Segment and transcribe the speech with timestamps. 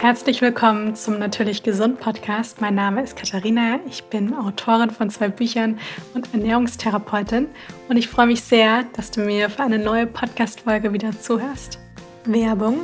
[0.00, 2.62] Herzlich willkommen zum Natürlich Gesund Podcast.
[2.62, 3.80] Mein Name ist Katharina.
[3.86, 5.78] Ich bin Autorin von zwei Büchern
[6.14, 7.48] und Ernährungstherapeutin
[7.90, 11.78] und ich freue mich sehr, dass du mir für eine neue Podcast-Folge wieder zuhörst.
[12.24, 12.80] Werbung.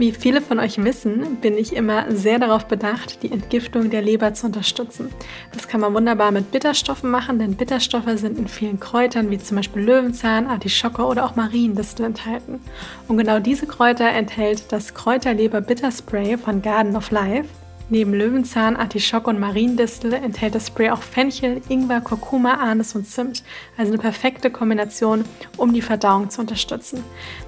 [0.00, 4.32] Wie viele von euch wissen, bin ich immer sehr darauf bedacht, die Entgiftung der Leber
[4.32, 5.10] zu unterstützen.
[5.52, 9.58] Das kann man wunderbar mit Bitterstoffen machen, denn Bitterstoffe sind in vielen Kräutern wie zum
[9.58, 12.60] Beispiel Löwenzahn, Artischocke oder auch Mariendistel enthalten.
[13.08, 17.50] Und genau diese Kräuter enthält das Kräuterleber Bitterspray von Garden of Life.
[17.92, 23.42] Neben Löwenzahn, Artischocke und Mariendistel enthält das Spray auch Fenchel, Ingwer, Kurkuma, Anis und Zimt.
[23.76, 25.24] Also eine perfekte Kombination,
[25.56, 27.02] um die Verdauung zu unterstützen.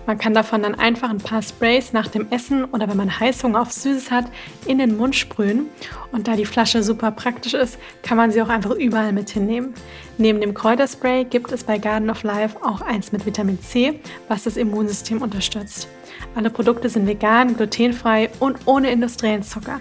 [0.05, 3.63] Man kann davon dann einfach ein paar Sprays nach dem Essen oder wenn man Heißhunger
[3.63, 4.25] auf Süßes hat,
[4.66, 5.66] in den Mund sprühen.
[6.11, 9.74] Und da die Flasche super praktisch ist, kann man sie auch einfach überall mit hinnehmen.
[10.19, 14.43] Neben dem Kräuterspray gibt es bei Garden of Life auch eins mit Vitamin C, was
[14.43, 15.87] das Immunsystem unterstützt.
[16.34, 19.80] Alle Produkte sind vegan, glutenfrei und ohne industriellen Zucker.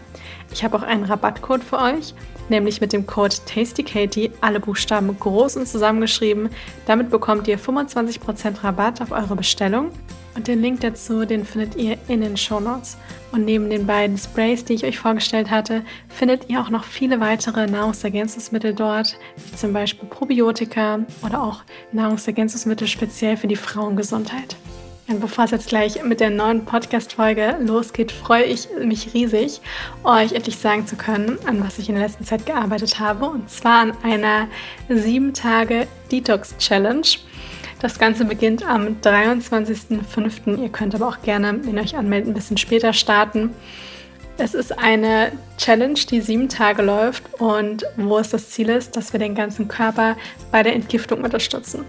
[0.52, 2.14] Ich habe auch einen Rabattcode für euch,
[2.50, 6.50] nämlich mit dem Code TastyKatie, alle Buchstaben groß und zusammengeschrieben.
[6.86, 9.92] Damit bekommt ihr 25% Rabatt auf eure Bestellung.
[10.34, 12.98] Und den Link dazu, den findet ihr in den Show Notes.
[13.32, 17.20] Und neben den beiden Sprays, die ich euch vorgestellt hatte, findet ihr auch noch viele
[17.20, 24.56] weitere Nahrungsergänzungsmittel dort, wie zum Beispiel Probiotika oder auch Nahrungsergänzungsmittel speziell für die Frauengesundheit.
[25.08, 29.62] Bevor es jetzt gleich mit der neuen Podcast-Folge losgeht, freue ich mich riesig,
[30.04, 33.26] euch endlich sagen zu können, an was ich in der letzten Zeit gearbeitet habe.
[33.26, 34.48] Und zwar an einer
[34.90, 37.08] 7-Tage-Detox-Challenge.
[37.80, 40.62] Das Ganze beginnt am 23.05.
[40.62, 43.54] Ihr könnt aber auch gerne, wenn ihr euch anmeldet, ein bisschen später starten.
[44.38, 49.12] Es ist eine Challenge, die sieben Tage läuft und wo es das Ziel ist, dass
[49.14, 50.16] wir den ganzen Körper
[50.52, 51.84] bei der Entgiftung unterstützen.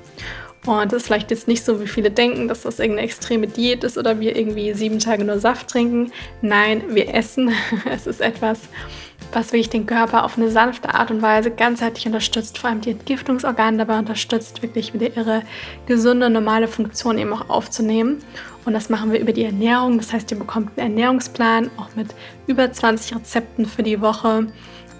[0.64, 3.82] Und das ist vielleicht jetzt nicht so, wie viele denken, dass das irgendeine extreme Diät
[3.82, 6.12] ist oder wir irgendwie sieben Tage nur Saft trinken.
[6.40, 7.52] Nein, wir essen.
[7.90, 8.60] Es ist etwas,
[9.32, 12.92] was wirklich den Körper auf eine sanfte Art und Weise ganzheitlich unterstützt, vor allem die
[12.92, 15.42] Entgiftungsorgane dabei unterstützt, wirklich wieder ihre
[15.86, 18.18] gesunde, normale Funktion eben auch aufzunehmen.
[18.64, 19.98] Und das machen wir über die Ernährung.
[19.98, 22.14] Das heißt, ihr bekommt einen Ernährungsplan, auch mit
[22.46, 24.46] über 20 Rezepten für die Woche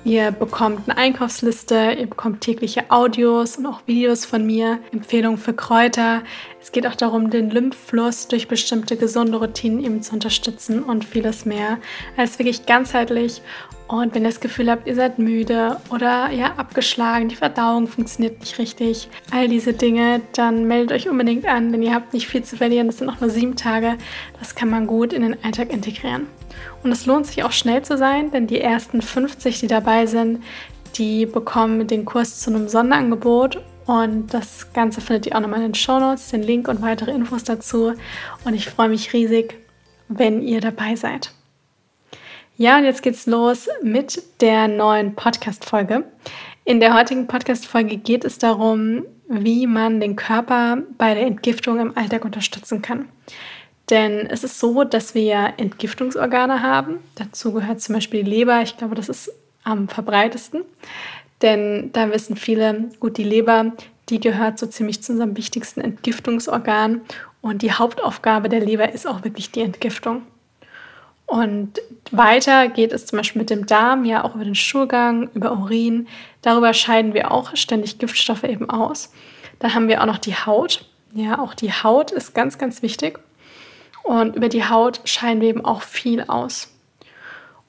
[0.04, 5.54] Ihr bekommt eine Einkaufsliste, ihr bekommt tägliche Audios und auch Videos von mir, Empfehlungen für
[5.54, 6.22] Kräuter.
[6.60, 11.44] Es geht auch darum, den Lymphfluss durch bestimmte gesunde Routinen eben zu unterstützen und vieles
[11.44, 11.78] mehr.
[12.16, 13.42] Es wirklich ganzheitlich
[13.92, 18.40] und wenn ihr das Gefühl habt, ihr seid müde oder ja abgeschlagen, die Verdauung funktioniert
[18.40, 22.42] nicht richtig, all diese Dinge, dann meldet euch unbedingt an, denn ihr habt nicht viel
[22.42, 22.86] zu verlieren.
[22.86, 23.98] Das sind noch nur sieben Tage.
[24.38, 26.26] Das kann man gut in den Alltag integrieren.
[26.82, 30.42] Und es lohnt sich auch schnell zu sein, denn die ersten 50, die dabei sind,
[30.96, 33.62] die bekommen den Kurs zu einem Sonderangebot.
[33.86, 37.10] Und das Ganze findet ihr auch nochmal in den Show Notes, den Link und weitere
[37.10, 37.94] Infos dazu.
[38.44, 39.58] Und ich freue mich riesig,
[40.08, 41.32] wenn ihr dabei seid.
[42.56, 46.04] Ja, und jetzt geht's los mit der neuen Podcast-Folge.
[46.64, 51.96] In der heutigen Podcast-Folge geht es darum, wie man den Körper bei der Entgiftung im
[51.96, 53.08] Alltag unterstützen kann.
[53.90, 56.98] Denn es ist so, dass wir Entgiftungsorgane haben.
[57.16, 58.62] Dazu gehört zum Beispiel die Leber.
[58.62, 59.32] Ich glaube, das ist
[59.64, 60.62] am verbreitesten.
[61.42, 63.72] Denn da wissen viele, gut, die Leber,
[64.08, 67.00] die gehört so ziemlich zu unserem wichtigsten Entgiftungsorgan.
[67.40, 70.22] Und die Hauptaufgabe der Leber ist auch wirklich die Entgiftung.
[71.26, 75.52] Und weiter geht es zum Beispiel mit dem Darm, ja auch über den Schulgang, über
[75.52, 76.06] Urin.
[76.42, 79.12] Darüber scheiden wir auch ständig Giftstoffe eben aus.
[79.58, 80.84] Dann haben wir auch noch die Haut.
[81.14, 83.18] Ja, auch die Haut ist ganz, ganz wichtig.
[84.02, 86.68] Und über die Haut scheiden wir eben auch viel aus.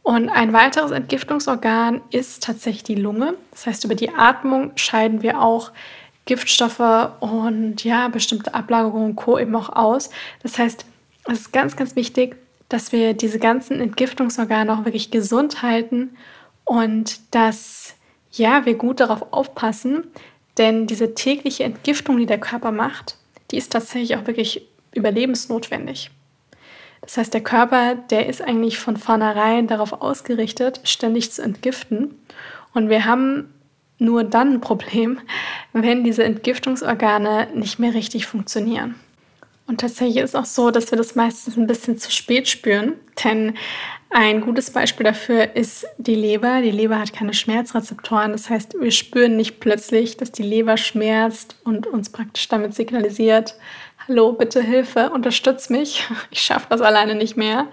[0.02, 3.36] Und ein weiteres Entgiftungsorgan ist tatsächlich die Lunge.
[3.52, 5.72] Das heißt, über die Atmung scheiden wir auch
[6.26, 9.38] Giftstoffe und ja, bestimmte Ablagerungen und Co.
[9.40, 10.10] eben auch aus.
[10.42, 10.86] Das heißt,
[11.26, 12.36] es ist ganz, ganz wichtig,
[12.68, 16.18] dass wir diese ganzen Entgiftungsorgane auch wirklich gesund halten
[16.66, 17.96] und dass
[18.32, 20.08] ja, wir gut darauf aufpassen,
[20.58, 23.18] denn diese tägliche Entgiftung, die der Körper macht,
[23.52, 26.12] die ist tatsächlich auch wirklich überlebensnotwendig.
[27.04, 32.16] Das heißt, der Körper, der ist eigentlich von vornherein darauf ausgerichtet, ständig zu entgiften.
[32.74, 33.54] Und wir haben
[34.00, 35.20] nur dann ein Problem,
[35.74, 38.96] wenn diese Entgiftungsorgane nicht mehr richtig funktionieren.
[39.66, 43.54] Und tatsächlich ist auch so, dass wir das meistens ein bisschen zu spät spüren, denn
[44.10, 46.62] ein gutes Beispiel dafür ist die Leber.
[46.62, 51.56] Die Leber hat keine Schmerzrezeptoren, das heißt, wir spüren nicht plötzlich, dass die Leber schmerzt
[51.64, 53.56] und uns praktisch damit signalisiert,
[54.08, 57.68] hallo, bitte Hilfe, unterstütz mich, ich schaffe das alleine nicht mehr,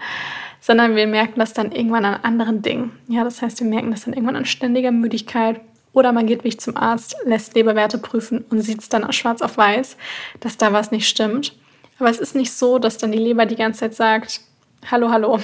[0.59, 2.91] sondern wir merken das dann irgendwann an anderen Dingen.
[3.07, 5.61] Ja, das heißt, wir merken das dann irgendwann an ständiger Müdigkeit
[5.93, 9.57] oder man geht wirklich zum Arzt, lässt Leberwerte prüfen und sieht es dann schwarz auf
[9.57, 9.97] weiß,
[10.39, 11.53] dass da was nicht stimmt.
[11.99, 14.41] Aber es ist nicht so, dass dann die Leber die ganze Zeit sagt,
[14.89, 15.39] Hallo, hallo.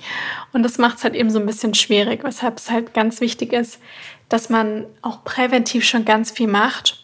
[0.52, 3.54] Und das macht es halt eben so ein bisschen schwierig, weshalb es halt ganz wichtig
[3.54, 3.80] ist,
[4.28, 7.01] dass man auch präventiv schon ganz viel macht,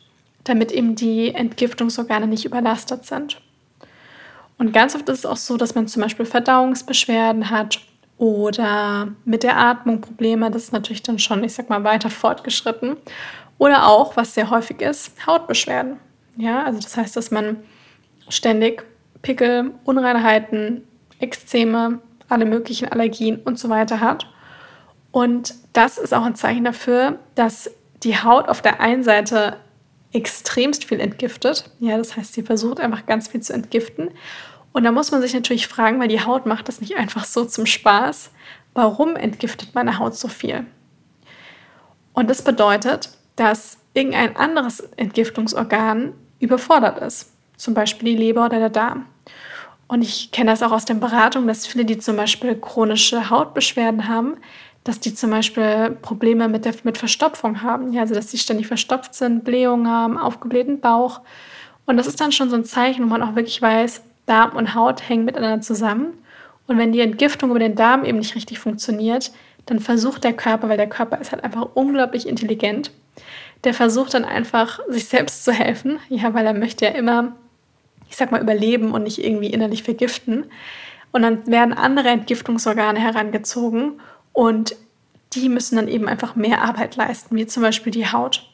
[0.48, 3.40] damit eben die Entgiftungsorgane nicht überlastet sind.
[4.58, 7.80] Und ganz oft ist es auch so, dass man zum Beispiel Verdauungsbeschwerden hat
[8.16, 10.50] oder mit der Atmung Probleme.
[10.50, 12.96] Das ist natürlich dann schon, ich sag mal, weiter fortgeschritten.
[13.58, 15.98] Oder auch, was sehr häufig ist, Hautbeschwerden.
[16.36, 17.58] Ja, also das heißt, dass man
[18.28, 18.84] ständig
[19.22, 20.82] Pickel, Unreinheiten,
[21.20, 24.26] Ekzeme, alle möglichen Allergien und so weiter hat.
[25.10, 27.70] Und das ist auch ein Zeichen dafür, dass
[28.02, 29.56] die Haut auf der einen Seite
[30.12, 31.70] extremst viel entgiftet.
[31.80, 34.10] Ja, das heißt, sie versucht einfach ganz viel zu entgiften.
[34.72, 37.44] Und da muss man sich natürlich fragen, weil die Haut macht das nicht einfach so
[37.44, 38.30] zum Spaß.
[38.74, 40.66] Warum entgiftet meine Haut so viel?
[42.12, 47.32] Und das bedeutet, dass irgendein anderes Entgiftungsorgan überfordert ist.
[47.56, 49.06] Zum Beispiel die Leber oder der Darm.
[49.88, 54.06] Und ich kenne das auch aus den Beratungen, dass viele, die zum Beispiel chronische Hautbeschwerden
[54.06, 54.36] haben,
[54.84, 57.92] dass die zum Beispiel Probleme mit, der, mit Verstopfung haben.
[57.92, 61.20] Ja, also dass sie ständig verstopft sind, Blähungen haben, aufgeblähten Bauch.
[61.86, 64.74] Und das ist dann schon so ein Zeichen, wo man auch wirklich weiß, Darm und
[64.74, 66.12] Haut hängen miteinander zusammen.
[66.66, 69.32] Und wenn die Entgiftung über den Darm eben nicht richtig funktioniert,
[69.66, 72.90] dann versucht der Körper, weil der Körper ist halt einfach unglaublich intelligent,
[73.64, 75.98] der versucht dann einfach, sich selbst zu helfen.
[76.08, 77.32] Ja, weil er möchte ja immer
[78.08, 80.46] ich sag mal, überleben und nicht irgendwie innerlich vergiften.
[81.12, 84.00] Und dann werden andere Entgiftungsorgane herangezogen
[84.38, 84.76] und
[85.32, 88.48] die müssen dann eben einfach mehr Arbeit leisten, wie zum Beispiel die Haut.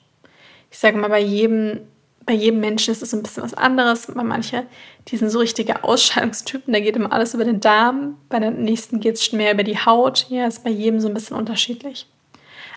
[0.70, 1.80] Ich sage mal, bei jedem,
[2.24, 4.06] bei jedem Menschen ist es ein bisschen was anderes.
[4.06, 4.62] Bei manchen,
[5.08, 8.16] die sind so richtige Ausscheidungstypen, da geht immer alles über den Darm.
[8.30, 10.24] Bei den nächsten geht es mehr über die Haut.
[10.30, 12.08] Ja, ist bei jedem so ein bisschen unterschiedlich.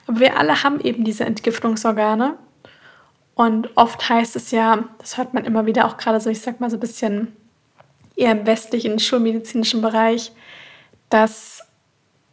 [0.05, 2.37] Aber wir alle haben eben diese Entgiftungsorgane
[3.35, 6.59] und oft heißt es ja, das hört man immer wieder, auch gerade so, ich sag
[6.59, 7.37] mal so ein bisschen
[8.17, 10.33] eher im westlichen schulmedizinischen Bereich,
[11.09, 11.56] dass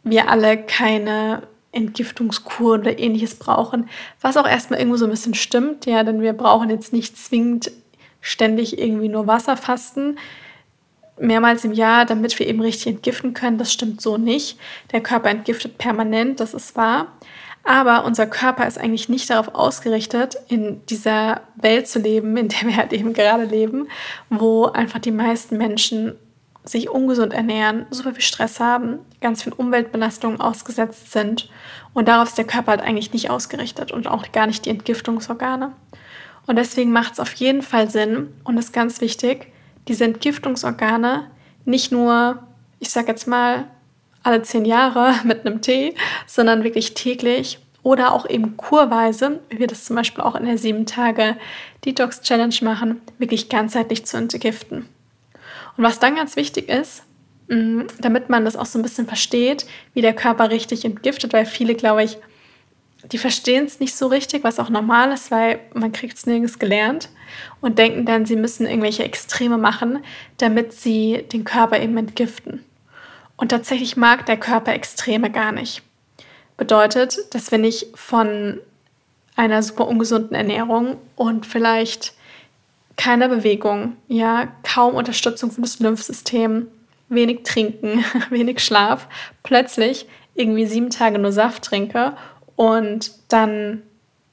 [0.05, 1.43] wir alle keine
[1.73, 3.89] Entgiftungskur oder ähnliches brauchen,
[4.21, 7.71] was auch erstmal irgendwo so ein bisschen stimmt, ja, denn wir brauchen jetzt nicht zwingend
[8.21, 10.17] ständig irgendwie nur Wasser fasten,
[11.19, 13.57] mehrmals im Jahr, damit wir eben richtig entgiften können.
[13.57, 14.57] Das stimmt so nicht.
[14.91, 17.07] Der Körper entgiftet permanent, das ist wahr.
[17.63, 22.61] Aber unser Körper ist eigentlich nicht darauf ausgerichtet, in dieser Welt zu leben, in der
[22.61, 23.87] wir halt eben gerade leben,
[24.29, 26.15] wo einfach die meisten Menschen
[26.65, 31.49] sich ungesund ernähren, super viel Stress haben, ganz viel Umweltbelastungen ausgesetzt sind.
[31.93, 35.71] Und darauf ist der Körper halt eigentlich nicht ausgerichtet und auch gar nicht die Entgiftungsorgane.
[36.47, 39.47] Und deswegen macht es auf jeden Fall Sinn und ist ganz wichtig,
[39.87, 41.29] diese Entgiftungsorgane
[41.65, 42.43] nicht nur,
[42.79, 43.65] ich sag jetzt mal,
[44.23, 45.95] alle zehn Jahre mit einem Tee,
[46.27, 50.57] sondern wirklich täglich oder auch eben kurweise, wie wir das zum Beispiel auch in der
[50.57, 51.37] sieben Tage
[51.85, 54.89] Detox Challenge machen, wirklich ganzheitlich zu entgiften.
[55.77, 57.03] Und was dann ganz wichtig ist,
[57.49, 61.45] mm, damit man das auch so ein bisschen versteht, wie der Körper richtig entgiftet, weil
[61.45, 62.17] viele, glaube ich,
[63.11, 66.57] die verstehen es nicht so richtig, was auch normal ist, weil man kriegt es nirgends
[66.57, 67.09] gelernt
[67.61, 69.99] und denken dann, sie müssen irgendwelche Extreme machen,
[70.37, 72.63] damit sie den Körper eben entgiften.
[73.37, 75.83] Und tatsächlich mag der Körper Extreme gar nicht.
[76.57, 78.59] Bedeutet, dass wenn ich von
[79.35, 82.14] einer super ungesunden Ernährung und vielleicht
[82.97, 86.67] keiner Bewegung, ja, kaum Unterstützung für das Lymphsystem,
[87.09, 89.07] wenig trinken, wenig Schlaf,
[89.43, 92.15] plötzlich irgendwie sieben Tage nur Saft trinke
[92.55, 93.81] und dann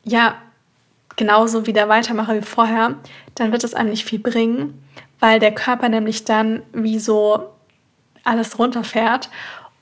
[0.05, 0.37] ja
[1.17, 2.97] genauso wieder weitermache wie vorher,
[3.35, 4.83] dann wird es einem nicht viel bringen,
[5.21, 7.51] weil der Körper nämlich dann wie so
[8.25, 9.31] alles runterfährt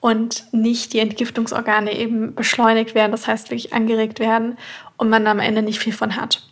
[0.00, 4.56] und nicht die Entgiftungsorgane eben beschleunigt werden, das heißt wirklich angeregt werden
[4.96, 6.42] und man am Ende nicht viel von hat.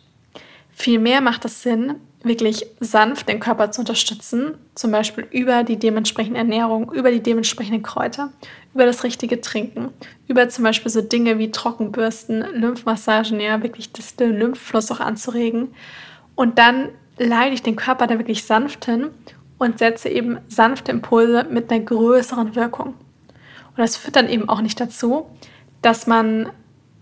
[0.71, 6.39] Vielmehr macht es Sinn, wirklich sanft den Körper zu unterstützen, zum Beispiel über die dementsprechende
[6.39, 8.31] Ernährung, über die dementsprechenden Kräuter,
[8.73, 9.89] über das richtige Trinken,
[10.27, 15.69] über zum Beispiel so Dinge wie Trockenbürsten, Lymphmassagen, ja, wirklich das, den Lymphfluss auch anzuregen.
[16.35, 19.09] Und dann leite ich den Körper da wirklich sanft hin
[19.57, 22.87] und setze eben sanfte Impulse mit einer größeren Wirkung.
[22.87, 25.29] Und das führt dann eben auch nicht dazu,
[25.81, 26.49] dass man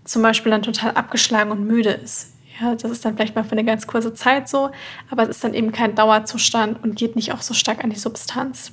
[0.04, 2.34] zum Beispiel dann total abgeschlagen und müde ist.
[2.60, 4.70] Ja, das ist dann vielleicht mal für eine ganz kurze Zeit so,
[5.10, 7.98] aber es ist dann eben kein Dauerzustand und geht nicht auch so stark an die
[7.98, 8.72] Substanz.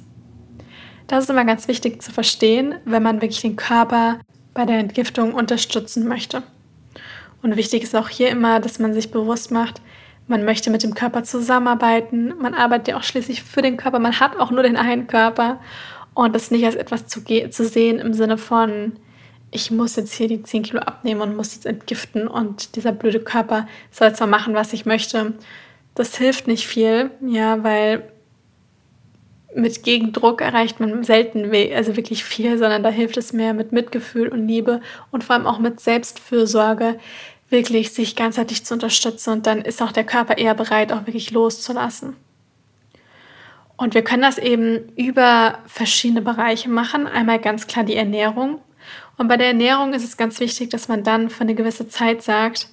[1.07, 4.19] Das ist immer ganz wichtig zu verstehen, wenn man wirklich den Körper
[4.55, 6.41] bei der Entgiftung unterstützen möchte.
[7.43, 9.81] Und wichtig ist auch hier immer, dass man sich bewusst macht,
[10.27, 12.33] man möchte mit dem Körper zusammenarbeiten.
[12.39, 13.99] Man arbeitet ja auch schließlich für den Körper.
[13.99, 15.59] Man hat auch nur den einen Körper.
[16.15, 18.93] Und das nicht als etwas zu, zu sehen im Sinne von,
[19.55, 23.21] ich muss jetzt hier die 10 Kilo abnehmen und muss jetzt entgiften und dieser blöde
[23.21, 25.33] Körper soll zwar machen, was ich möchte.
[25.95, 28.03] Das hilft nicht viel, ja, weil
[29.55, 34.27] mit Gegendruck erreicht man selten also wirklich viel, sondern da hilft es mehr mit Mitgefühl
[34.27, 34.81] und Liebe
[35.11, 36.99] und vor allem auch mit Selbstfürsorge,
[37.49, 41.31] wirklich sich ganzheitlich zu unterstützen und dann ist auch der Körper eher bereit, auch wirklich
[41.31, 42.17] loszulassen.
[43.77, 47.07] Und wir können das eben über verschiedene Bereiche machen.
[47.07, 48.61] Einmal ganz klar die Ernährung.
[49.17, 52.21] Und bei der Ernährung ist es ganz wichtig, dass man dann für eine gewisse Zeit
[52.21, 52.67] sagt,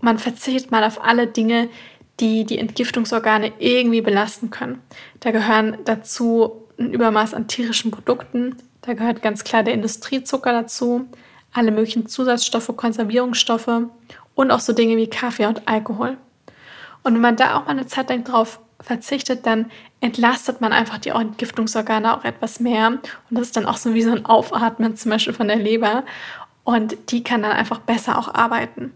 [0.00, 1.68] man verzichtet mal auf alle Dinge,
[2.20, 4.80] die die Entgiftungsorgane irgendwie belasten können.
[5.20, 11.06] Da gehören dazu ein Übermaß an tierischen Produkten, da gehört ganz klar der Industriezucker dazu,
[11.52, 13.82] alle möglichen Zusatzstoffe, Konservierungsstoffe
[14.34, 16.16] und auch so Dinge wie Kaffee und Alkohol.
[17.02, 19.70] Und wenn man da auch mal eine Zeit lang drauf verzichtet, dann
[20.00, 22.88] entlastet man einfach die Entgiftungsorgane auch etwas mehr.
[22.88, 26.04] Und das ist dann auch so wie so ein Aufatmen zum Beispiel von der Leber.
[26.64, 28.92] Und die kann dann einfach besser auch arbeiten.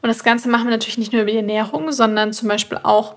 [0.00, 3.16] Und das Ganze machen wir natürlich nicht nur über die Ernährung, sondern zum Beispiel auch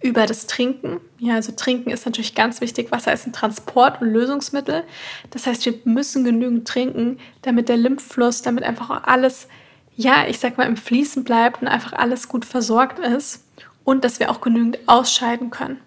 [0.00, 1.00] über das Trinken.
[1.18, 2.90] Ja, also Trinken ist natürlich ganz wichtig.
[2.90, 4.82] Wasser ist ein Transport- und Lösungsmittel.
[5.30, 9.48] Das heißt, wir müssen genügend trinken, damit der Lymphfluss, damit einfach auch alles,
[9.94, 13.44] ja, ich sag mal, im Fließen bleibt und einfach alles gut versorgt ist
[13.84, 15.80] und dass wir auch genügend ausscheiden können.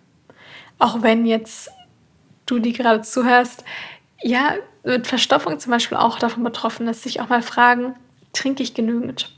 [0.80, 1.70] Auch wenn jetzt
[2.46, 3.64] du, die gerade zuhörst,
[4.22, 7.96] ja, mit Verstopfung zum Beispiel auch davon betroffen ist, sich auch mal fragen,
[8.34, 9.34] trinke ich genügend?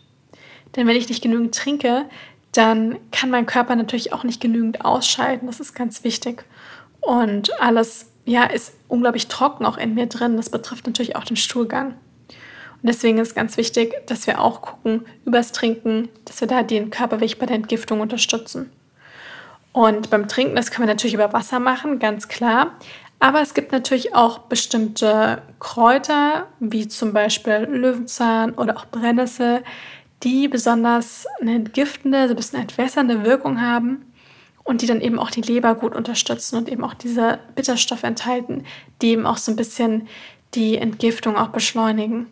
[0.76, 2.06] Denn wenn ich nicht genügend trinke,
[2.52, 5.48] dann kann mein Körper natürlich auch nicht genügend ausscheiden.
[5.48, 6.46] Das ist ganz wichtig.
[7.02, 10.38] Und alles ja, ist unglaublich trocken auch in mir drin.
[10.38, 11.96] Das betrifft natürlich auch den Stuhlgang.
[12.82, 16.90] Und deswegen ist ganz wichtig, dass wir auch gucken übers Trinken, dass wir da den
[16.90, 18.72] Körperweg bei der Entgiftung unterstützen.
[19.72, 22.72] Und beim Trinken, das können wir natürlich über Wasser machen, ganz klar.
[23.20, 29.62] Aber es gibt natürlich auch bestimmte Kräuter, wie zum Beispiel Löwenzahn oder auch Brennnessel,
[30.24, 34.06] die besonders eine entgiftende, so ein bisschen entwässernde Wirkung haben
[34.64, 38.64] und die dann eben auch die Leber gut unterstützen und eben auch diese Bitterstoffe enthalten,
[39.02, 40.08] die eben auch so ein bisschen
[40.56, 42.28] die Entgiftung auch beschleunigen.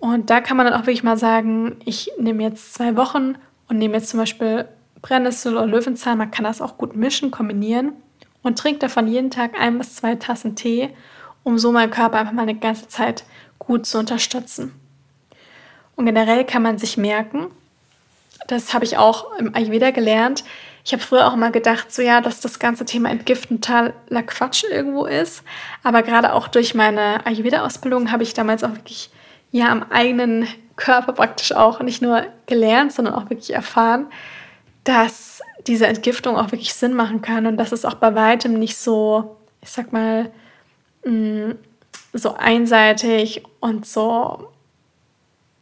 [0.00, 3.34] Und da kann man dann auch wirklich mal sagen, ich nehme jetzt zwei Wochen
[3.68, 4.66] und nehme jetzt zum Beispiel
[5.02, 7.92] Brennnessel oder Löwenzahn, man kann das auch gut mischen, kombinieren
[8.42, 10.90] und trinkt davon jeden Tag ein bis zwei Tassen Tee,
[11.44, 13.24] um so meinen Körper einfach mal eine ganze Zeit
[13.58, 14.72] gut zu unterstützen.
[15.96, 17.48] Und generell kann man sich merken,
[18.48, 20.44] das habe ich auch im Ayurveda gelernt.
[20.82, 24.64] Ich habe früher auch mal gedacht, so ja, dass das ganze Thema Entgiften totaler Quatsch
[24.64, 25.42] irgendwo ist.
[25.82, 29.10] Aber gerade auch durch meine Ayurveda-Ausbildung habe ich damals auch wirklich
[29.50, 34.06] ja am eigenen Körper praktisch auch nicht nur gelernt, sondern auch wirklich erfahren,
[34.84, 38.76] dass diese Entgiftung auch wirklich Sinn machen kann und dass es auch bei weitem nicht
[38.76, 40.30] so, ich sag mal,
[41.04, 41.52] mm,
[42.12, 44.48] so einseitig und so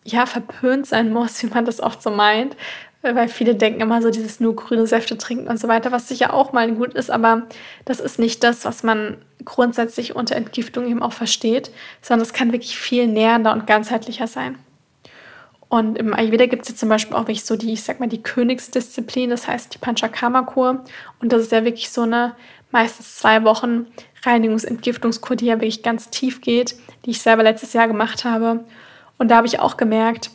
[0.04, 2.56] ja, verpönt sein muss, wie man das oft so meint.
[3.02, 6.34] Weil viele denken immer so, dieses nur grüne Säfte trinken und so weiter, was sicher
[6.34, 7.42] auch mal gut ist, aber
[7.84, 11.70] das ist nicht das, was man grundsätzlich unter Entgiftung eben auch versteht,
[12.02, 14.58] sondern es kann wirklich viel nähernder und ganzheitlicher sein.
[15.68, 18.08] Und im Ayurveda gibt es ja zum Beispiel auch wirklich so die, ich sag mal,
[18.08, 20.82] die Königsdisziplin, das heißt die Panchakarma-Kur.
[21.20, 22.34] Und das ist ja wirklich so eine
[22.70, 23.86] meistens zwei Wochen
[24.24, 26.74] Reinigungs-Entgiftungskur, die ja wirklich ganz tief geht,
[27.04, 28.64] die ich selber letztes Jahr gemacht habe.
[29.18, 30.30] Und da habe ich auch gemerkt,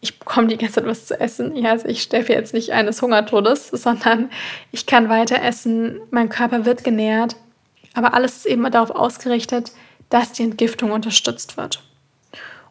[0.00, 1.56] ich bekomme die ganze Zeit was zu essen.
[1.56, 4.30] Ja, also ich sterbe jetzt nicht eines Hungertodes, sondern
[4.72, 7.36] ich kann weiter essen, mein Körper wird genährt.
[7.94, 9.72] Aber alles ist eben darauf ausgerichtet,
[10.10, 11.82] dass die Entgiftung unterstützt wird.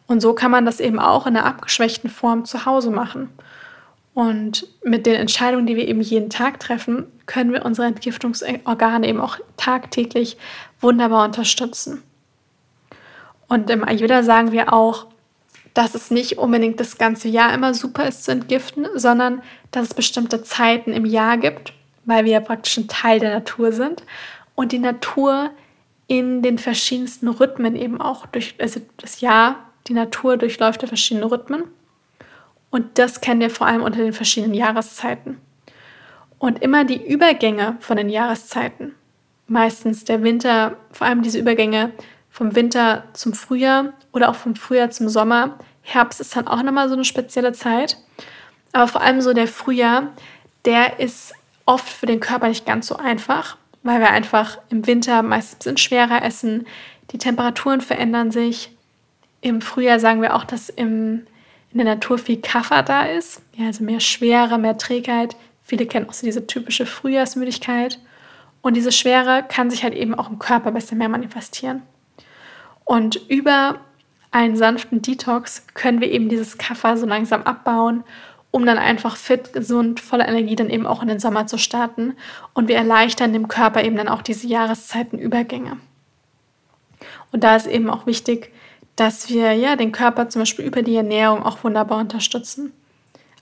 [0.06, 3.30] Und so kann man das eben auch in einer abgeschwächten Form zu Hause machen.
[4.14, 9.20] Und mit den Entscheidungen, die wir eben jeden Tag treffen, können wir unsere Entgiftungsorgane eben
[9.20, 10.38] auch tagtäglich
[10.80, 12.02] wunderbar unterstützen.
[13.48, 15.06] Und im Ayurveda sagen wir auch,
[15.76, 19.42] dass es nicht unbedingt das ganze Jahr immer super ist zu entgiften, sondern
[19.72, 21.74] dass es bestimmte Zeiten im Jahr gibt,
[22.06, 24.02] weil wir ja praktisch ein Teil der Natur sind
[24.54, 25.50] und die Natur
[26.06, 31.30] in den verschiedensten Rhythmen eben auch durch, also das Jahr, die Natur durchläuft ja verschiedene
[31.30, 31.64] Rhythmen
[32.70, 35.38] und das kennen wir vor allem unter den verschiedenen Jahreszeiten.
[36.38, 38.94] Und immer die Übergänge von den Jahreszeiten,
[39.46, 41.92] meistens der Winter, vor allem diese Übergänge
[42.36, 45.58] vom Winter zum Frühjahr oder auch vom Frühjahr zum Sommer.
[45.80, 47.96] Herbst ist dann auch nochmal so eine spezielle Zeit.
[48.72, 50.12] Aber vor allem so der Frühjahr,
[50.66, 51.32] der ist
[51.64, 56.22] oft für den Körper nicht ganz so einfach, weil wir einfach im Winter meistens schwerer
[56.22, 56.66] essen.
[57.10, 58.70] Die Temperaturen verändern sich.
[59.40, 61.26] Im Frühjahr sagen wir auch, dass im,
[61.70, 63.40] in der Natur viel Kaffer da ist.
[63.54, 65.36] Ja, also mehr Schwere, mehr Trägheit.
[65.62, 67.98] Viele kennen auch so diese typische Frühjahrsmüdigkeit.
[68.60, 71.80] Und diese Schwere kann sich halt eben auch im Körper besser mehr manifestieren.
[72.86, 73.80] Und über
[74.30, 78.04] einen sanften Detox können wir eben dieses Kaffer so langsam abbauen
[78.56, 82.16] um dann einfach fit, gesund, voller Energie dann eben auch in den Sommer zu starten.
[82.54, 85.76] Und wir erleichtern dem Körper eben dann auch diese Jahreszeitenübergänge.
[87.32, 88.50] Und da ist eben auch wichtig,
[88.96, 92.72] dass wir ja den Körper zum Beispiel über die Ernährung auch wunderbar unterstützen.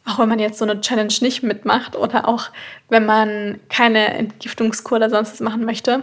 [0.04, 2.50] Auch wenn man jetzt so eine Challenge nicht mitmacht oder auch
[2.88, 6.02] wenn man keine Entgiftungskur oder sonst was machen möchte,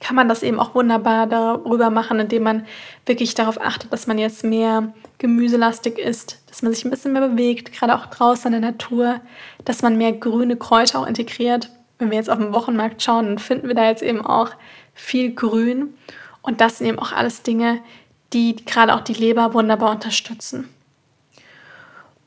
[0.00, 2.66] kann man das eben auch wunderbar darüber machen, indem man
[3.06, 7.26] wirklich darauf achtet, dass man jetzt mehr gemüselastig isst, dass man sich ein bisschen mehr
[7.26, 9.20] bewegt, gerade auch draußen in der Natur,
[9.64, 11.70] dass man mehr grüne Kräuter auch integriert.
[11.98, 14.50] Wenn wir jetzt auf den Wochenmarkt schauen, dann finden wir da jetzt eben auch
[14.92, 15.94] viel Grün.
[16.42, 17.80] Und das sind eben auch alles Dinge,
[18.32, 20.68] die gerade auch die Leber wunderbar unterstützen.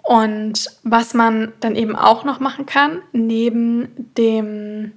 [0.01, 4.93] Und was man dann eben auch noch machen kann, neben dem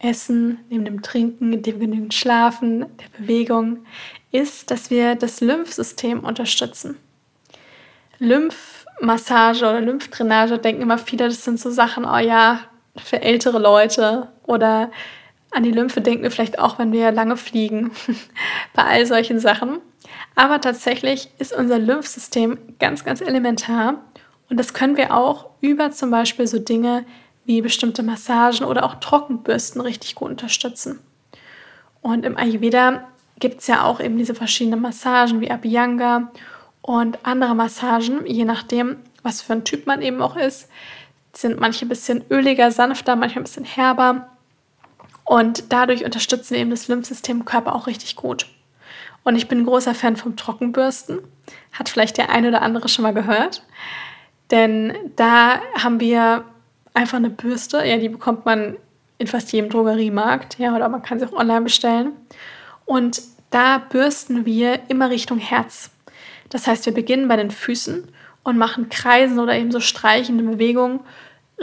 [0.00, 3.84] Essen, neben dem Trinken, dem genügend Schlafen, der Bewegung,
[4.32, 6.96] ist, dass wir das Lymphsystem unterstützen.
[8.18, 12.60] Lymphmassage oder Lymphdrainage denken immer viele, das sind so Sachen, oh ja,
[12.96, 14.90] für ältere Leute oder
[15.50, 17.90] an die Lymphe denken wir vielleicht auch, wenn wir lange fliegen,
[18.74, 19.78] bei all solchen Sachen.
[20.34, 24.02] Aber tatsächlich ist unser Lymphsystem ganz, ganz elementar
[24.48, 27.04] und das können wir auch über zum Beispiel so Dinge
[27.50, 31.00] wie bestimmte Massagen oder auch Trockenbürsten richtig gut unterstützen.
[32.00, 33.08] Und im Ayurveda
[33.40, 36.30] gibt es ja auch eben diese verschiedenen Massagen wie Abhyanga
[36.80, 40.68] und andere Massagen, je nachdem, was für ein Typ man eben auch ist.
[41.32, 44.28] sind manche ein bisschen öliger, sanfter, manche ein bisschen herber.
[45.24, 48.46] Und dadurch unterstützen wir eben das Lymphsystem Körper auch richtig gut.
[49.24, 51.18] Und ich bin ein großer Fan vom Trockenbürsten.
[51.72, 53.64] Hat vielleicht der eine oder andere schon mal gehört.
[54.52, 56.44] Denn da haben wir
[56.94, 57.84] einfach eine Bürste.
[57.84, 58.76] Ja, die bekommt man
[59.18, 60.58] in fast jedem Drogeriemarkt.
[60.58, 62.12] Ja, oder man kann sie auch online bestellen.
[62.84, 65.90] Und da bürsten wir immer Richtung Herz.
[66.48, 68.08] Das heißt, wir beginnen bei den Füßen
[68.42, 71.00] und machen Kreisen oder eben so streichende Bewegungen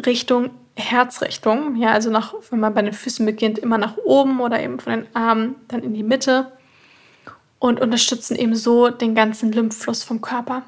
[0.06, 1.76] Richtung Herzrichtung.
[1.76, 4.94] Ja, also nach, wenn man bei den Füßen beginnt, immer nach oben oder eben von
[4.94, 6.52] den Armen dann in die Mitte
[7.60, 10.64] und unterstützen eben so den ganzen Lymphfluss vom Körper.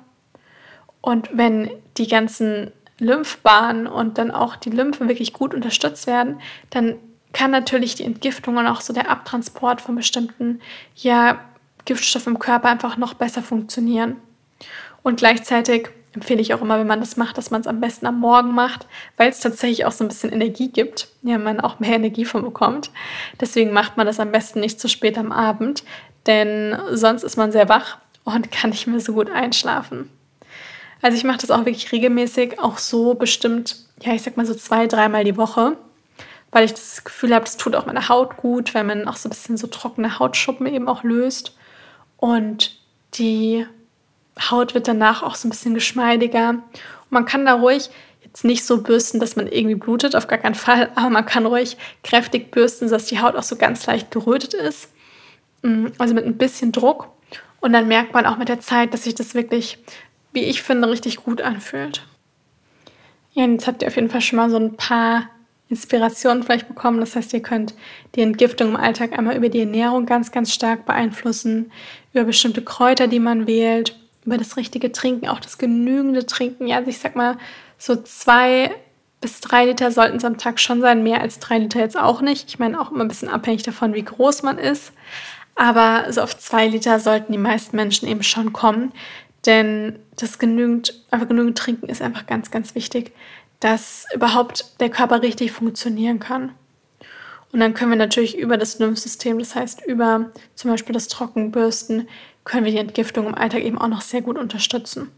[1.01, 6.96] Und wenn die ganzen Lymphbahnen und dann auch die Lymphe wirklich gut unterstützt werden, dann
[7.33, 10.62] kann natürlich die Entgiftung und auch so der Abtransport von bestimmten
[10.96, 11.40] ja,
[11.85, 14.18] Giftstoffen im Körper einfach noch besser funktionieren.
[15.03, 18.07] Und gleichzeitig empfehle ich auch immer, wenn man das macht, dass man es am besten
[18.07, 21.79] am Morgen macht, weil es tatsächlich auch so ein bisschen Energie gibt, ja, man auch
[21.79, 22.92] mehr Energie von bekommt.
[23.40, 25.83] Deswegen macht man das am besten nicht zu spät am Abend,
[26.25, 30.09] denn sonst ist man sehr wach und kann nicht mehr so gut einschlafen.
[31.01, 34.53] Also ich mache das auch wirklich regelmäßig, auch so bestimmt, ja, ich sag mal so
[34.53, 35.77] zwei, dreimal die Woche,
[36.51, 39.29] weil ich das Gefühl habe, das tut auch meiner Haut gut, weil man auch so
[39.29, 41.55] ein bisschen so trockene Hautschuppen eben auch löst.
[42.18, 42.77] Und
[43.14, 43.66] die
[44.50, 46.50] Haut wird danach auch so ein bisschen geschmeidiger.
[46.50, 47.90] Und man kann da ruhig
[48.24, 51.46] jetzt nicht so bürsten, dass man irgendwie blutet, auf gar keinen Fall, aber man kann
[51.46, 54.90] ruhig kräftig bürsten, dass die Haut auch so ganz leicht gerötet ist.
[55.62, 57.07] Mm, also mit ein bisschen Druck.
[57.62, 59.77] Und dann merkt man auch mit der Zeit, dass sich das wirklich
[60.33, 62.05] wie ich finde, richtig gut anfühlt.
[63.33, 65.29] Ja, jetzt habt ihr auf jeden Fall schon mal so ein paar
[65.70, 67.00] Inspirationen vielleicht bekommen.
[67.00, 67.74] Das heißt, ihr könnt
[68.15, 71.72] die Entgiftung im Alltag einmal über die Ernährung ganz, ganz stark beeinflussen,
[72.13, 76.68] über bestimmte Kräuter, die man wählt, über das richtige Trinken, auch das genügende Trinken.
[76.68, 77.37] Ja, also ich sag mal,
[77.77, 78.72] so zwei
[79.22, 82.22] bis drei Liter sollten es am Tag schon sein, mehr als drei Liter jetzt auch
[82.22, 82.50] nicht.
[82.50, 84.94] Ich meine, auch immer ein bisschen abhängig davon, wie groß man ist.
[85.55, 88.94] Aber so auf zwei Liter sollten die meisten Menschen eben schon kommen.
[89.50, 93.14] Denn das genügend, einfach genügend Trinken ist einfach ganz, ganz wichtig,
[93.59, 96.51] dass überhaupt der Körper richtig funktionieren kann.
[97.51, 102.07] Und dann können wir natürlich über das Lymphsystem, das heißt über zum Beispiel das Trockenbürsten,
[102.44, 105.09] können wir die Entgiftung im Alltag eben auch noch sehr gut unterstützen.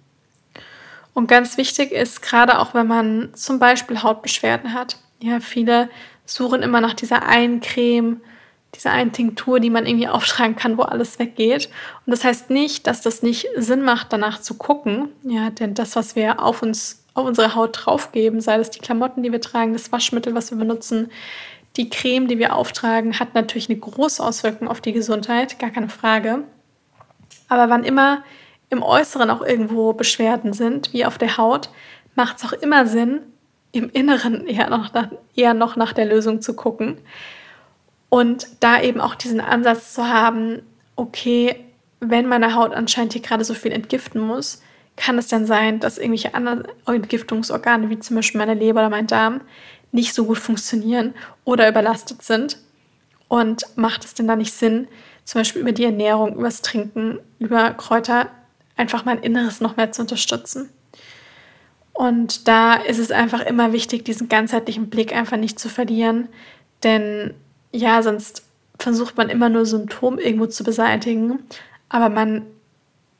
[1.13, 5.89] Und ganz wichtig ist, gerade auch wenn man zum Beispiel Hautbeschwerden hat, ja, viele
[6.26, 8.22] suchen immer nach dieser einen Creme,
[8.75, 11.69] diese eine Tinktur, die man irgendwie auftragen kann, wo alles weggeht.
[12.05, 15.10] Und das heißt nicht, dass das nicht Sinn macht, danach zu gucken.
[15.23, 19.23] Ja, denn das, was wir auf uns, auf unsere Haut draufgeben, sei es die Klamotten,
[19.23, 21.12] die wir tragen, das Waschmittel, was wir benutzen,
[21.77, 25.89] die Creme, die wir auftragen, hat natürlich eine große Auswirkung auf die Gesundheit, gar keine
[25.89, 26.43] Frage.
[27.47, 28.23] Aber wann immer
[28.69, 31.69] im Äußeren auch irgendwo Beschwerden sind, wie auf der Haut,
[32.15, 33.21] macht es auch immer Sinn,
[33.73, 36.97] im Inneren eher noch, nach, eher noch nach der Lösung zu gucken.
[38.13, 40.63] Und da eben auch diesen Ansatz zu haben,
[40.97, 41.56] okay,
[42.02, 44.62] wenn meine Haut anscheinend hier gerade so viel entgiften muss,
[44.97, 49.08] kann es dann sein, dass irgendwelche anderen Entgiftungsorgane, wie zum Beispiel meine Leber oder mein
[49.08, 49.39] Darm,
[49.93, 51.13] nicht so gut funktionieren
[51.45, 52.58] oder überlastet sind.
[53.30, 54.89] Und macht es denn da nicht Sinn,
[55.24, 58.30] zum Beispiel über die Ernährung, über das Trinken, über Kräuter,
[58.76, 60.69] einfach mein Inneres noch mehr zu unterstützen?
[61.93, 66.28] Und da ist es einfach immer wichtig, diesen ganzheitlichen Blick einfach nicht zu verlieren.
[66.84, 67.36] Denn
[67.71, 68.43] ja, sonst
[68.79, 71.39] versucht man immer nur Symptom irgendwo zu beseitigen,
[71.89, 72.45] aber man,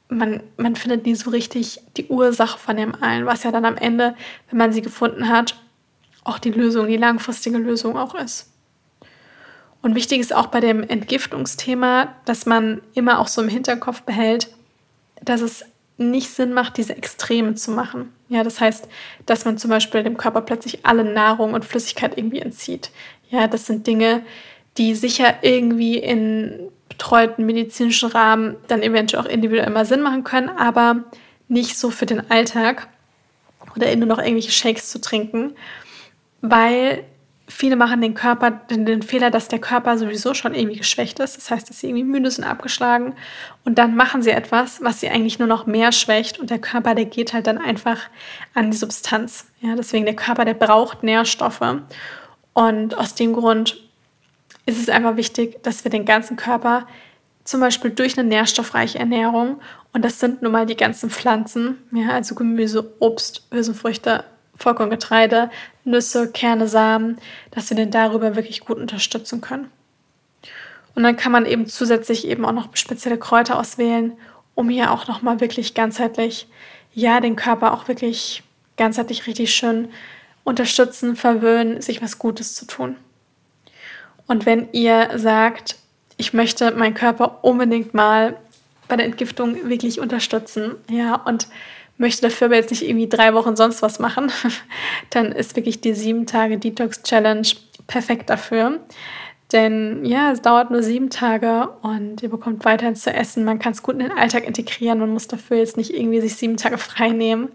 [0.09, 3.77] man, man findet nie so richtig die Ursache von dem allen, was ja dann am
[3.77, 4.15] Ende,
[4.49, 5.55] wenn man sie gefunden hat,
[6.23, 8.51] auch die Lösung, die langfristige Lösung auch ist.
[9.81, 14.53] Und wichtig ist auch bei dem Entgiftungsthema, dass man immer auch so im Hinterkopf behält,
[15.23, 15.65] dass es
[15.97, 18.11] nicht Sinn macht, diese Extreme zu machen.
[18.32, 18.88] Ja, das heißt,
[19.26, 22.89] dass man zum Beispiel dem Körper plötzlich alle Nahrung und Flüssigkeit irgendwie entzieht.
[23.30, 24.24] Ja, das sind Dinge,
[24.78, 30.48] die sicher irgendwie in betreuten medizinischen Rahmen dann eventuell auch individuell immer Sinn machen können,
[30.48, 31.04] aber
[31.50, 32.88] nicht so für den Alltag
[33.76, 35.52] oder nur noch irgendwelche Shakes zu trinken,
[36.39, 37.04] weil
[37.51, 41.37] viele machen den Körper den, Fehler, dass der Körper sowieso schon irgendwie geschwächt ist.
[41.37, 43.13] Das heißt, dass sie irgendwie müde sind, abgeschlagen.
[43.65, 46.39] Und dann machen sie etwas, was sie eigentlich nur noch mehr schwächt.
[46.39, 47.99] Und der Körper, der geht halt dann einfach
[48.53, 49.47] an die Substanz.
[49.61, 51.61] Ja, deswegen der Körper, der braucht Nährstoffe.
[52.53, 53.77] Und aus dem Grund
[54.65, 56.87] ist es einfach wichtig, dass wir den ganzen Körper
[57.43, 59.59] zum Beispiel durch eine nährstoffreiche Ernährung,
[59.93, 64.23] und das sind nun mal die ganzen Pflanzen, ja, also Gemüse, Obst, Hülsenfrüchte,
[64.62, 65.50] Vollkorngetreide,
[65.84, 67.17] Nüsse, Kerne, Samen,
[67.52, 69.69] dass wir den darüber wirklich gut unterstützen können.
[70.95, 74.13] Und dann kann man eben zusätzlich eben auch noch spezielle Kräuter auswählen,
[74.56, 76.47] um hier auch nochmal wirklich ganzheitlich,
[76.93, 78.43] ja, den Körper auch wirklich
[78.78, 79.89] ganzheitlich richtig schön
[80.43, 82.97] unterstützen, verwöhnen, sich was Gutes zu tun.
[84.28, 85.78] Und wenn ihr sagt,
[86.17, 88.38] ich möchte meinen Körper unbedingt mal
[88.88, 91.47] bei der Entgiftung wirklich unterstützen, ja, und
[92.01, 94.29] möchte dafür aber jetzt nicht irgendwie drei Wochen sonst was machen,
[95.11, 97.47] dann ist wirklich die sieben Tage Detox Challenge
[97.87, 98.81] perfekt dafür.
[99.53, 103.43] Denn ja, es dauert nur sieben Tage und ihr bekommt weiterhin zu essen.
[103.43, 104.99] Man kann es gut in den Alltag integrieren.
[104.99, 107.49] Man muss dafür jetzt nicht irgendwie sich sieben Tage frei nehmen.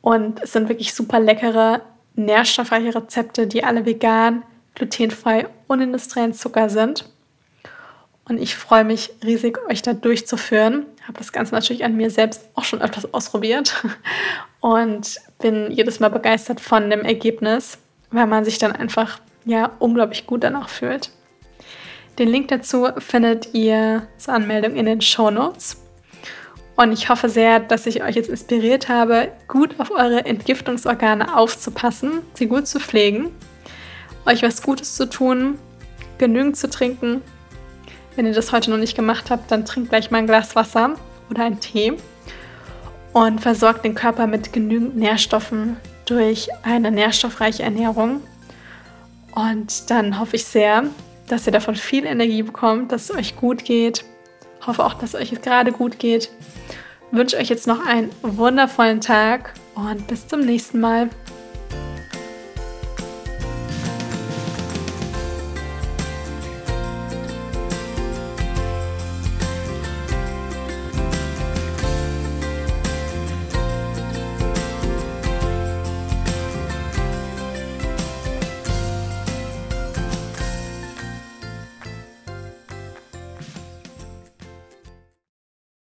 [0.00, 1.82] Und es sind wirklich super leckere,
[2.14, 4.42] nährstoffreiche Rezepte, die alle vegan,
[4.74, 7.08] glutenfrei und industriellen Zucker sind.
[8.28, 10.86] Und ich freue mich riesig, euch da durchzuführen.
[11.06, 13.84] Habe das Ganze natürlich an mir selbst auch schon öfters ausprobiert
[14.60, 17.78] und bin jedes Mal begeistert von dem Ergebnis,
[18.10, 21.10] weil man sich dann einfach ja unglaublich gut danach fühlt.
[22.18, 25.82] Den Link dazu findet ihr zur Anmeldung in den Show Notes.
[26.74, 32.22] Und ich hoffe sehr, dass ich euch jetzt inspiriert habe, gut auf eure Entgiftungsorgane aufzupassen,
[32.34, 33.30] sie gut zu pflegen,
[34.26, 35.58] euch was Gutes zu tun,
[36.18, 37.22] genügend zu trinken
[38.16, 40.94] wenn ihr das heute noch nicht gemacht habt, dann trinkt gleich mal ein Glas Wasser
[41.30, 41.94] oder einen Tee
[43.12, 45.76] und versorgt den Körper mit genügend Nährstoffen
[46.06, 48.20] durch eine nährstoffreiche Ernährung.
[49.34, 50.84] Und dann hoffe ich sehr,
[51.28, 54.04] dass ihr davon viel Energie bekommt, dass es euch gut geht.
[54.66, 56.30] Hoffe auch, dass es euch gerade gut geht.
[57.10, 61.10] Wünsche euch jetzt noch einen wundervollen Tag und bis zum nächsten Mal.